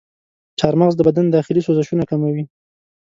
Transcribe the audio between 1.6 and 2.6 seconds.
سوزشونه کموي.